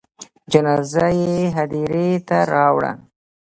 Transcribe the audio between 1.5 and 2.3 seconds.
هدیرې